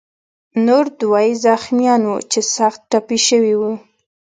نور 0.65 0.85
دوه 0.99 1.19
یې 1.27 1.33
زخمیان 1.45 2.01
وو 2.05 2.17
چې 2.31 2.39
سخت 2.55 2.79
ټپي 2.91 3.17
شوي 3.27 3.53
وو. 3.59 3.73